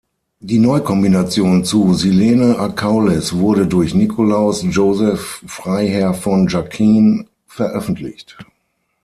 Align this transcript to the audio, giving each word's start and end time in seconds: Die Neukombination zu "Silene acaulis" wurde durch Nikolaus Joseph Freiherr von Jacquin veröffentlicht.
Die 0.39 0.57
Neukombination 0.57 1.63
zu 1.63 1.93
"Silene 1.93 2.57
acaulis" 2.57 3.33
wurde 3.33 3.67
durch 3.67 3.93
Nikolaus 3.93 4.63
Joseph 4.67 5.43
Freiherr 5.45 6.15
von 6.15 6.47
Jacquin 6.47 7.27
veröffentlicht. 7.45 8.35